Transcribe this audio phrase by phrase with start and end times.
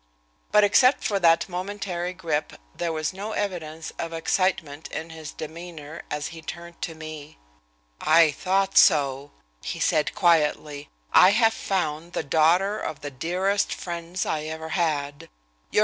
[0.51, 6.01] But except for that momentary grip there was no evidence of excitement in his demeanor
[6.09, 7.37] as he turned to me.
[8.01, 9.29] "I thought so,"
[9.63, 10.89] he said quietly.
[11.13, 15.29] "I have found the daughter of the dearest friends I ever had.